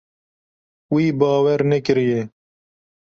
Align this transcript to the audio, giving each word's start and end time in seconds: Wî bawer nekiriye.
Wî 0.93 1.05
bawer 1.19 1.61
nekiriye. 1.71 2.21